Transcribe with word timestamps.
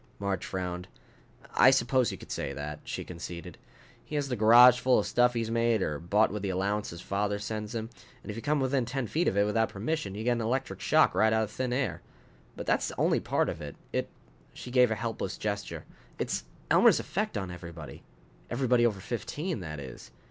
Marge 0.17 0.43
frowned. 0.43 0.87
"I 1.53 1.69
suppose 1.69 2.11
you 2.11 2.17
could 2.17 2.31
say 2.31 2.53
that," 2.53 2.79
she 2.83 3.03
conceded. 3.03 3.59
"He 4.03 4.15
has 4.15 4.29
the 4.29 4.35
garage 4.35 4.79
full 4.79 4.97
of 4.97 5.05
stuff 5.05 5.35
he's 5.35 5.51
made 5.51 5.83
or 5.83 5.99
bought 5.99 6.31
with 6.31 6.41
the 6.41 6.49
allowance 6.49 6.89
his 6.89 7.01
father 7.01 7.37
sends 7.37 7.75
him. 7.75 7.91
And 8.23 8.31
if 8.31 8.35
you 8.35 8.41
come 8.41 8.59
within 8.59 8.83
ten 8.83 9.05
feet 9.05 9.27
of 9.27 9.37
it 9.37 9.43
without 9.45 9.69
permission, 9.69 10.15
you 10.15 10.23
get 10.23 10.31
an 10.31 10.41
electric 10.41 10.79
shock 10.81 11.13
right 11.13 11.31
out 11.31 11.43
of 11.43 11.51
thin 11.51 11.71
air. 11.71 12.01
But 12.55 12.65
that's 12.65 12.91
only 12.97 13.19
part 13.19 13.47
of 13.47 13.61
it. 13.61 13.75
It" 13.93 14.09
she 14.55 14.71
gave 14.71 14.89
a 14.89 14.95
helpless 14.95 15.37
gesture 15.37 15.85
"it's 16.17 16.45
Elmer's 16.71 16.99
effect 16.99 17.37
on 17.37 17.51
everybody. 17.51 18.01
Everybody 18.49 18.87
over 18.87 18.99
fifteen, 19.01 19.59
that 19.59 19.79
is. 19.79 20.09